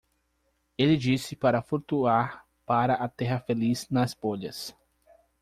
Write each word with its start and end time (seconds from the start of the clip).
Ele 0.79 0.97
disse 0.97 1.35
para 1.35 1.61
flutuar 1.61 2.43
para 2.65 2.95
a 2.95 3.07
Terra 3.07 3.39
Feliz 3.39 3.87
nas 3.91 4.15
bolhas. 4.15 4.75